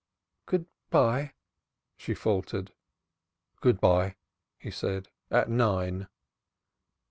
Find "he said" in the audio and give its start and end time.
4.57-5.09